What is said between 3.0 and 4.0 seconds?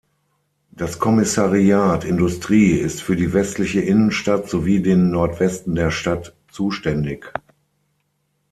für die westliche